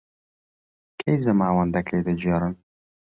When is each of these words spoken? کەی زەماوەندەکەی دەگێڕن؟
کەی 0.99 1.17
زەماوەندەکەی 1.25 2.05
دەگێڕن؟ 2.07 2.53